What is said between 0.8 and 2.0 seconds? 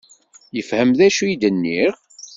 d acu i d-nniɣ?